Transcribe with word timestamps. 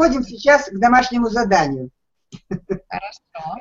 переходим 0.00 0.24
сейчас 0.24 0.68
к 0.68 0.78
домашнему 0.78 1.28
заданию. 1.28 1.90
Хорошо. 2.88 3.56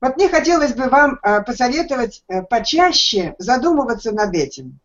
Вот 0.00 0.16
мне 0.16 0.28
хотелось 0.28 0.74
бы 0.74 0.88
вам 0.88 1.20
э, 1.22 1.42
посоветовать 1.42 2.24
э, 2.26 2.42
почаще 2.42 3.36
задумываться 3.38 4.10
над 4.10 4.34
этим. 4.34 4.80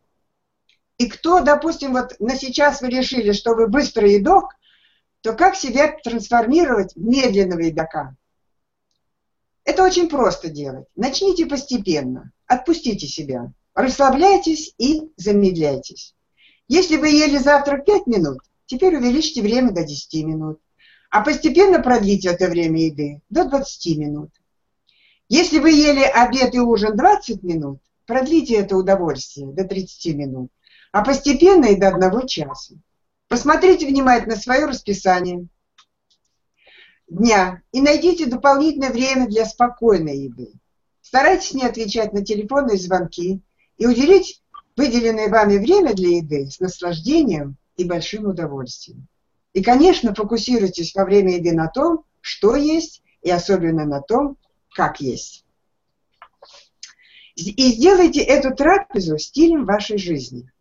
И 1.00 1.10
кто, 1.10 1.40
допустим, 1.40 1.94
вот 1.94 2.16
на 2.20 2.36
сейчас 2.36 2.82
вы 2.82 2.90
решили, 2.90 3.32
что 3.32 3.56
вы 3.56 3.68
быстрый 3.68 4.14
едок, 4.14 4.54
то 5.22 5.34
как 5.34 5.56
себя 5.56 5.98
трансформировать 6.04 6.94
в 6.94 7.00
медленного 7.00 7.62
едока? 7.62 8.16
Это 9.64 9.84
очень 9.84 10.08
просто 10.08 10.50
делать. 10.50 10.86
Начните 10.96 11.48
постепенно. 11.48 12.32
Отпустите 12.46 13.08
себя. 13.08 13.52
Расслабляйтесь 13.78 14.74
и 14.80 15.04
замедляйтесь. 15.18 16.16
Если 16.68 16.96
вы 16.96 17.10
ели 17.10 17.38
завтрак 17.38 17.86
5 17.86 18.08
минут, 18.08 18.40
теперь 18.66 18.98
увеличьте 18.98 19.44
время 19.44 19.70
до 19.70 19.84
10 19.84 20.26
минут. 20.26 20.60
А 21.12 21.22
постепенно 21.22 21.80
продлите 21.80 22.30
это 22.30 22.48
время 22.48 22.88
еды 22.88 23.22
до 23.30 23.48
20 23.48 23.98
минут. 24.00 24.32
Если 25.30 25.60
вы 25.60 25.70
ели 25.70 26.02
обед 26.02 26.56
и 26.56 26.60
ужин 26.60 26.98
20 26.98 27.44
минут, 27.44 27.80
продлите 28.08 28.56
это 28.56 28.76
удовольствие 28.76 29.54
до 29.54 29.64
30 29.64 30.16
минут, 30.16 30.52
а 30.92 31.04
постепенно 31.04 31.66
и 31.66 31.76
до 31.76 31.90
одного 31.90 32.22
часа. 32.22 32.74
Посмотрите 33.28 33.86
внимательно 33.86 34.38
свое 34.38 34.66
расписание 34.66 35.46
дня 37.08 37.62
и 37.72 37.82
найдите 37.82 38.26
дополнительное 38.26 38.90
время 38.90 39.28
для 39.28 39.46
спокойной 39.46 40.18
еды. 40.18 40.52
Старайтесь 41.02 41.54
не 41.54 41.64
отвечать 41.64 42.12
на 42.12 42.26
телефонные 42.26 42.80
звонки 42.80 43.44
и 43.78 43.86
уделить 43.86 44.42
выделенное 44.76 45.30
вами 45.30 45.58
время 45.58 45.94
для 45.94 46.18
еды 46.18 46.50
с 46.50 46.60
наслаждением 46.60 47.58
и 47.78 47.84
большим 47.84 48.28
удовольствием. 48.28 49.08
И, 49.54 49.64
конечно, 49.64 50.14
фокусируйтесь 50.14 50.94
во 50.94 51.06
время 51.06 51.38
еды 51.38 51.54
на 51.54 51.68
том, 51.68 52.04
что 52.22 52.56
есть, 52.56 53.02
и 53.22 53.32
особенно 53.32 53.86
на 53.86 54.02
том, 54.02 54.38
как 54.76 55.02
есть. 55.02 55.46
И 57.36 57.72
сделайте 57.72 58.22
эту 58.22 58.56
трапезу 58.56 59.18
стилем 59.18 59.66
вашей 59.66 59.98
жизни. 59.98 60.52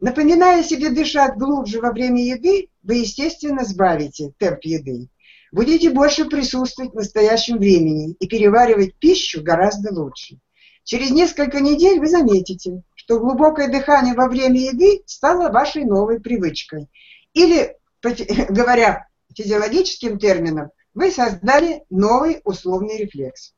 Напоминая 0.00 0.62
себе 0.62 0.90
дышать 0.90 1.36
глубже 1.36 1.80
во 1.80 1.92
время 1.92 2.24
еды, 2.24 2.68
вы, 2.82 2.96
естественно, 2.96 3.64
сбавите 3.64 4.32
темп 4.38 4.64
еды. 4.64 5.08
Будете 5.52 5.90
больше 5.90 6.24
присутствовать 6.24 6.92
в 6.92 6.96
настоящем 6.96 7.58
времени 7.58 8.16
и 8.18 8.26
переваривать 8.26 8.96
пищу 8.96 9.42
гораздо 9.42 9.92
лучше. 9.92 10.38
Через 10.84 11.10
несколько 11.10 11.60
недель 11.60 12.00
вы 12.00 12.08
заметите, 12.08 12.82
что 12.94 13.20
глубокое 13.20 13.68
дыхание 13.68 14.14
во 14.14 14.28
время 14.28 14.60
еды 14.60 15.02
стало 15.06 15.50
вашей 15.50 15.84
новой 15.84 16.20
привычкой. 16.20 16.88
Или, 17.34 17.76
говоря 18.48 19.06
физиологическим 19.34 20.18
термином, 20.18 20.70
вы 20.94 21.10
создали 21.10 21.84
новый 21.88 22.40
условный 22.44 22.98
рефлекс. 22.98 23.54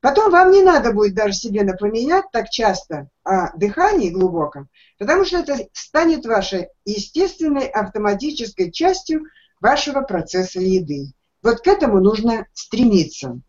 Потом 0.00 0.30
вам 0.30 0.50
не 0.50 0.62
надо 0.62 0.92
будет 0.92 1.14
даже 1.14 1.32
себе 1.32 1.62
напоминать 1.62 2.26
так 2.32 2.50
часто 2.50 3.08
о 3.24 3.56
дыхании 3.56 4.10
глубоком, 4.10 4.68
потому 4.98 5.24
что 5.24 5.38
это 5.38 5.56
станет 5.72 6.26
вашей 6.26 6.68
естественной 6.84 7.66
автоматической 7.66 8.70
частью 8.70 9.22
вашего 9.60 10.02
процесса 10.02 10.60
еды. 10.60 11.12
Вот 11.42 11.60
к 11.60 11.66
этому 11.66 12.00
нужно 12.00 12.46
стремиться. 12.52 13.40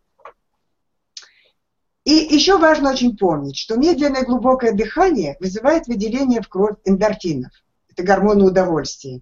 И 2.08 2.34
еще 2.34 2.56
важно 2.56 2.92
очень 2.92 3.16
помнить, 3.16 3.58
что 3.58 3.76
медленное 3.76 4.24
глубокое 4.24 4.72
дыхание 4.72 5.36
вызывает 5.40 5.86
выделение 5.88 6.40
в 6.40 6.48
кровь 6.48 6.76
эндорфинов. 6.84 7.52
Это 7.90 8.02
гормоны 8.02 8.44
удовольствия 8.44 9.20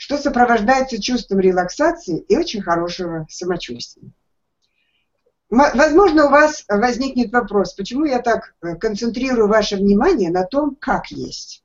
что 0.00 0.16
сопровождается 0.16 0.98
чувством 0.98 1.40
релаксации 1.40 2.20
и 2.20 2.34
очень 2.34 2.62
хорошего 2.62 3.26
самочувствия. 3.28 4.10
Возможно, 5.50 6.24
у 6.24 6.30
вас 6.30 6.64
возникнет 6.68 7.30
вопрос, 7.32 7.74
почему 7.74 8.06
я 8.06 8.20
так 8.20 8.54
э, 8.62 8.76
концентрирую 8.76 9.46
ваше 9.46 9.76
внимание 9.76 10.30
на 10.30 10.44
том, 10.44 10.74
как 10.80 11.10
есть. 11.10 11.62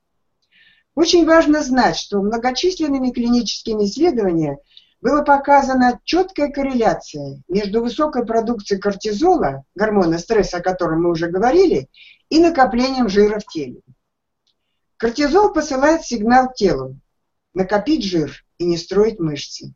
Очень 0.96 1.26
важно 1.26 1.64
знать, 1.64 1.96
что 1.96 2.22
многочисленными 2.22 3.12
клиническими 3.12 3.86
исследованиями 3.86 4.58
была 5.06 5.22
показана 5.22 6.00
четкая 6.04 6.50
корреляция 6.50 7.44
между 7.48 7.84
высокой 7.84 8.26
продукцией 8.26 8.82
кортизола, 8.82 9.64
гормона 9.76 10.18
стресса, 10.18 10.58
о 10.58 10.64
котором 10.64 11.04
мы 11.04 11.12
уже 11.12 11.28
говорили, 11.28 11.90
и 12.30 12.40
накоплением 12.40 13.08
жира 13.08 13.38
в 13.38 13.46
теле. 13.46 13.82
Кортизол 14.98 15.54
посылает 15.54 16.02
сигнал 16.02 16.52
телу, 16.52 17.00
накопить 17.54 18.04
жир 18.04 18.44
и 18.58 18.66
не 18.66 18.78
строить 18.78 19.20
мышцы. 19.20 19.76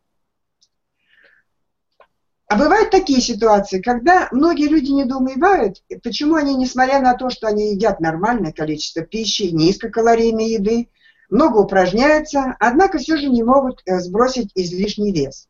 А 2.47 2.57
бывают 2.57 2.89
такие 2.89 3.22
ситуации, 3.22 3.84
когда 3.84 4.29
многие 4.31 4.68
люди 4.68 4.89
недоумевают, 4.89 5.84
почему 6.01 6.38
они, 6.38 6.56
несмотря 6.56 7.01
на 7.01 7.13
то, 7.13 7.29
что 7.29 7.45
они 7.45 7.75
едят 7.75 8.00
нормальное 8.00 8.51
количество 8.51 9.03
пищи, 9.03 9.51
низкокалорийной 9.51 10.53
еды, 10.53 10.89
много 11.29 11.57
упражняются, 11.57 12.56
однако 12.59 12.97
все 12.97 13.17
же 13.17 13.28
не 13.28 13.44
могут 13.44 13.81
э, 13.85 14.00
сбросить 14.00 14.51
излишний 14.56 15.12
вес. 15.12 15.47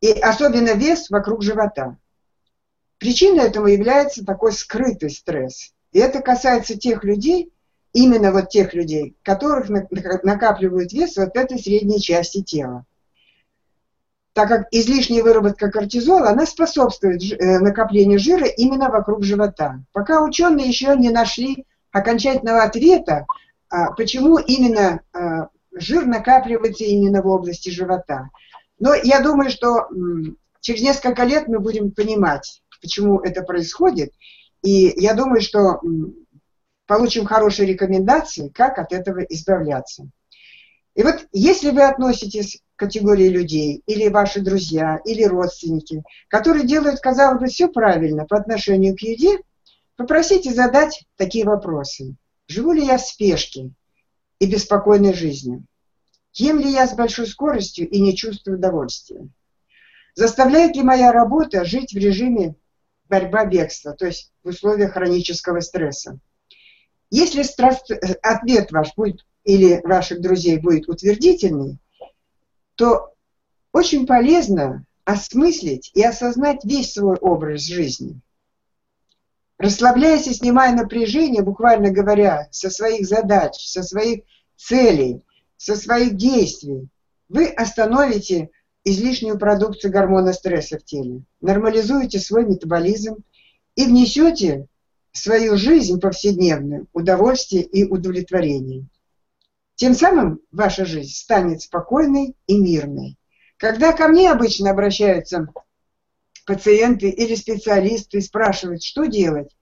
И 0.00 0.10
особенно 0.12 0.74
вес 0.74 1.10
вокруг 1.10 1.42
живота. 1.42 1.96
Причиной 2.98 3.46
этому 3.46 3.68
является 3.68 4.24
такой 4.24 4.52
скрытый 4.52 5.10
стресс. 5.10 5.72
И 5.92 5.98
это 5.98 6.20
касается 6.20 6.76
тех 6.76 7.04
людей, 7.04 7.52
именно 7.92 8.32
вот 8.32 8.50
тех 8.50 8.74
людей, 8.74 9.16
которых 9.22 9.68
накапливают 9.70 10.92
вес 10.92 11.16
вот 11.16 11.36
этой 11.36 11.58
средней 11.58 12.00
части 12.00 12.42
тела. 12.42 12.84
Так 14.34 14.48
как 14.48 14.66
излишняя 14.70 15.22
выработка 15.22 15.70
кортизола, 15.70 16.28
она 16.28 16.44
способствует 16.44 17.22
э, 17.22 17.58
накоплению 17.58 18.18
жира 18.18 18.46
именно 18.46 18.90
вокруг 18.90 19.24
живота. 19.24 19.82
Пока 19.92 20.22
ученые 20.22 20.68
еще 20.68 20.94
не 20.94 21.08
нашли 21.08 21.64
окончательного 21.90 22.62
ответа, 22.62 23.26
почему 23.96 24.38
именно 24.38 25.00
а, 25.12 25.48
жир 25.72 26.06
накапливается 26.06 26.84
именно 26.84 27.22
в 27.22 27.26
области 27.26 27.68
живота. 27.68 28.30
Но 28.78 28.94
я 28.94 29.20
думаю, 29.20 29.50
что 29.50 29.88
через 30.60 30.82
несколько 30.82 31.24
лет 31.24 31.48
мы 31.48 31.60
будем 31.60 31.90
понимать, 31.90 32.62
почему 32.80 33.20
это 33.20 33.42
происходит. 33.42 34.12
И 34.62 34.92
я 35.00 35.14
думаю, 35.14 35.40
что 35.40 35.80
получим 36.86 37.24
хорошие 37.24 37.68
рекомендации, 37.68 38.48
как 38.48 38.78
от 38.78 38.92
этого 38.92 39.20
избавляться. 39.20 40.08
И 40.94 41.02
вот 41.02 41.26
если 41.32 41.70
вы 41.70 41.82
относитесь 41.82 42.62
к 42.74 42.80
категории 42.80 43.28
людей, 43.28 43.82
или 43.86 44.08
ваши 44.08 44.40
друзья, 44.40 44.98
или 45.04 45.24
родственники, 45.24 46.02
которые 46.28 46.66
делают, 46.66 47.00
казалось 47.00 47.38
бы, 47.38 47.46
все 47.46 47.68
правильно 47.68 48.24
по 48.24 48.36
отношению 48.38 48.96
к 48.96 49.00
еде, 49.00 49.38
попросите 49.96 50.52
задать 50.52 51.04
такие 51.16 51.44
вопросы. 51.44 52.16
Живу 52.48 52.72
ли 52.72 52.84
я 52.84 52.98
в 52.98 53.02
спешке 53.02 53.70
и 54.38 54.46
беспокойной 54.46 55.14
жизнью? 55.14 55.64
Ем 56.34 56.58
ли 56.58 56.70
я 56.70 56.86
с 56.86 56.94
большой 56.94 57.26
скоростью 57.26 57.88
и 57.88 58.00
не 58.00 58.14
чувствую 58.14 58.58
удовольствия? 58.58 59.28
Заставляет 60.14 60.76
ли 60.76 60.82
моя 60.82 61.12
работа 61.12 61.64
жить 61.64 61.92
в 61.92 61.96
режиме 61.96 62.54
борьба-бегства, 63.08 63.92
то 63.92 64.06
есть 64.06 64.32
в 64.42 64.48
условиях 64.48 64.92
хронического 64.92 65.60
стресса? 65.60 66.18
Если 67.10 67.42
страст... 67.42 67.90
ответ 68.22 68.72
ваш 68.72 68.94
будет 68.94 69.26
или 69.44 69.80
ваших 69.84 70.20
друзей 70.20 70.58
будет 70.58 70.88
утвердительный, 70.88 71.78
то 72.74 73.14
очень 73.72 74.06
полезно 74.06 74.84
осмыслить 75.04 75.90
и 75.94 76.02
осознать 76.02 76.64
весь 76.64 76.92
свой 76.92 77.16
образ 77.16 77.62
жизни. 77.62 78.20
Расслабляясь 79.58 80.26
и 80.26 80.34
снимая 80.34 80.74
напряжение, 80.74 81.42
буквально 81.42 81.90
говоря, 81.90 82.48
со 82.50 82.68
своих 82.68 83.06
задач, 83.06 83.54
со 83.54 83.82
своих 83.82 84.24
целей, 84.56 85.22
со 85.56 85.76
своих 85.76 86.16
действий, 86.16 86.88
вы 87.28 87.48
остановите 87.48 88.50
излишнюю 88.84 89.38
продукцию 89.38 89.92
гормона 89.92 90.32
стресса 90.32 90.78
в 90.78 90.84
теле, 90.84 91.22
нормализуете 91.40 92.18
свой 92.18 92.44
метаболизм 92.44 93.16
и 93.74 93.84
внесете 93.86 94.66
свою 95.12 95.56
жизнь 95.56 95.98
повседневную, 96.00 96.86
удовольствие 96.92 97.62
и 97.62 97.84
удовлетворение. 97.84 98.86
Тем 99.74 99.94
самым 99.94 100.40
ваша 100.52 100.84
жизнь 100.84 101.12
станет 101.12 101.62
спокойной 101.62 102.36
и 102.46 102.58
мирной. 102.58 103.16
Когда 103.56 103.92
ко 103.92 104.08
мне 104.08 104.30
обычно 104.30 104.70
обращаются 104.70 105.48
пациенты 106.46 107.10
или 107.10 107.34
специалисты 107.34 108.20
спрашивают, 108.20 108.82
что 108.82 109.04
делать, 109.04 109.54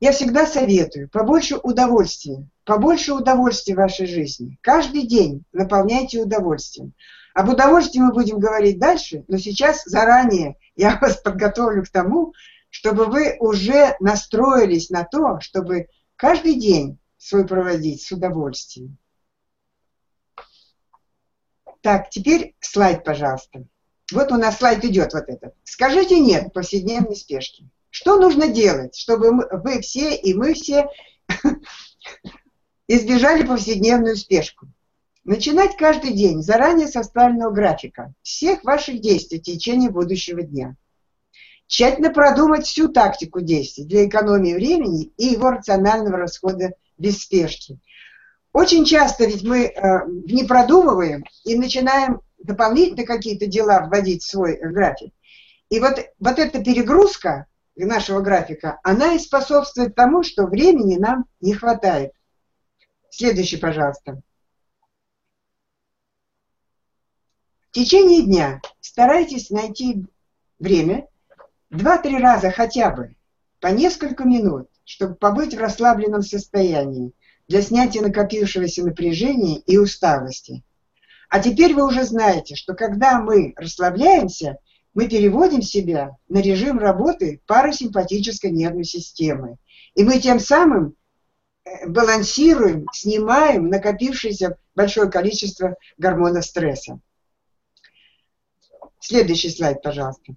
я 0.00 0.12
всегда 0.12 0.46
советую 0.46 1.08
побольше 1.08 1.56
удовольствия, 1.56 2.48
побольше 2.64 3.12
удовольствия 3.12 3.74
в 3.74 3.78
вашей 3.78 4.06
жизни. 4.06 4.58
Каждый 4.60 5.06
день 5.06 5.44
наполняйте 5.52 6.20
удовольствием. 6.20 6.92
Об 7.34 7.50
удовольствии 7.50 8.00
мы 8.00 8.12
будем 8.12 8.38
говорить 8.38 8.78
дальше, 8.78 9.24
но 9.28 9.38
сейчас 9.38 9.84
заранее 9.84 10.56
я 10.74 10.98
вас 11.00 11.18
подготовлю 11.18 11.84
к 11.84 11.88
тому, 11.88 12.32
чтобы 12.70 13.06
вы 13.06 13.36
уже 13.38 13.94
настроились 14.00 14.90
на 14.90 15.04
то, 15.04 15.40
чтобы 15.40 15.88
каждый 16.16 16.54
день 16.54 16.98
свой 17.16 17.46
проводить 17.46 18.02
с 18.02 18.12
удовольствием. 18.12 18.98
Так, 21.80 22.10
теперь 22.10 22.54
слайд, 22.60 23.04
пожалуйста. 23.04 23.64
Вот 24.12 24.30
у 24.30 24.36
нас 24.36 24.58
слайд 24.58 24.84
идет 24.84 25.12
вот 25.14 25.28
этот. 25.28 25.54
Скажите 25.64 26.20
нет 26.20 26.52
повседневной 26.52 27.16
спешке. 27.16 27.64
Что 27.90 28.18
нужно 28.18 28.48
делать, 28.48 28.96
чтобы 28.96 29.30
вы 29.32 29.80
все 29.80 30.14
и 30.14 30.34
мы 30.34 30.54
все 30.54 30.88
избежали 32.88 33.44
повседневную 33.44 34.16
спешку? 34.16 34.68
Начинать 35.24 35.76
каждый 35.76 36.12
день 36.12 36.40
заранее 36.40 36.86
составленного 36.86 37.50
графика 37.50 38.12
всех 38.22 38.62
ваших 38.62 39.00
действий 39.00 39.40
в 39.40 39.42
течение 39.42 39.90
будущего 39.90 40.42
дня. 40.42 40.76
Тщательно 41.66 42.12
продумать 42.12 42.64
всю 42.64 42.86
тактику 42.86 43.40
действий 43.40 43.84
для 43.84 44.06
экономии 44.06 44.54
времени 44.54 45.10
и 45.16 45.26
его 45.26 45.50
рационального 45.50 46.16
расхода 46.16 46.74
без 46.96 47.22
спешки. 47.22 47.80
Очень 48.52 48.84
часто 48.84 49.24
ведь 49.24 49.42
мы 49.42 49.64
э, 49.64 50.06
не 50.06 50.44
продумываем 50.44 51.24
и 51.44 51.58
начинаем 51.58 52.20
дополнительно 52.38 53.04
какие-то 53.04 53.46
дела 53.46 53.86
вводить 53.86 54.22
в 54.22 54.28
свой 54.28 54.58
график. 54.58 55.12
И 55.68 55.80
вот, 55.80 55.98
вот 56.18 56.38
эта 56.38 56.62
перегрузка 56.62 57.46
нашего 57.74 58.20
графика, 58.20 58.80
она 58.82 59.14
и 59.14 59.18
способствует 59.18 59.94
тому, 59.94 60.22
что 60.22 60.46
времени 60.46 60.96
нам 60.96 61.26
не 61.40 61.54
хватает. 61.54 62.12
Следующий, 63.10 63.56
пожалуйста. 63.56 64.22
В 67.68 67.72
течение 67.72 68.22
дня 68.22 68.60
старайтесь 68.80 69.50
найти 69.50 70.06
время, 70.58 71.08
два-три 71.70 72.18
раза 72.18 72.50
хотя 72.50 72.90
бы, 72.90 73.16
по 73.60 73.68
несколько 73.68 74.24
минут, 74.24 74.70
чтобы 74.84 75.14
побыть 75.14 75.54
в 75.54 75.58
расслабленном 75.58 76.22
состоянии 76.22 77.12
для 77.48 77.60
снятия 77.60 78.00
накопившегося 78.00 78.84
напряжения 78.84 79.58
и 79.58 79.76
усталости. 79.76 80.62
А 81.28 81.40
теперь 81.40 81.74
вы 81.74 81.86
уже 81.86 82.04
знаете, 82.04 82.54
что 82.54 82.74
когда 82.74 83.20
мы 83.20 83.52
расслабляемся, 83.56 84.58
мы 84.94 85.08
переводим 85.08 85.60
себя 85.60 86.16
на 86.28 86.40
режим 86.40 86.78
работы 86.78 87.40
парасимпатической 87.46 88.50
нервной 88.50 88.84
системы. 88.84 89.56
И 89.94 90.04
мы 90.04 90.18
тем 90.20 90.40
самым 90.40 90.94
э, 91.64 91.86
балансируем, 91.88 92.86
снимаем 92.92 93.68
накопившееся 93.68 94.56
большое 94.74 95.10
количество 95.10 95.76
гормона 95.98 96.42
стресса. 96.42 97.00
Следующий 99.00 99.50
слайд, 99.50 99.82
пожалуйста. 99.82 100.34